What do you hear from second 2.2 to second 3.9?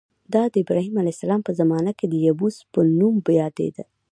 یبوس په نوم یادېده.